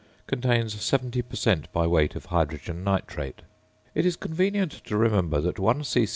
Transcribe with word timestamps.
contains 0.25 0.73
70 0.81 1.21
per 1.21 1.35
cent. 1.35 1.71
by 1.71 1.85
weight 1.85 2.15
of 2.15 2.25
hydrogen 2.25 2.83
nitrate). 2.83 3.43
It 3.93 4.03
is 4.03 4.15
convenient 4.15 4.71
to 4.85 4.97
remember 4.97 5.39
that 5.41 5.59
one 5.59 5.83
c. 5.83 6.07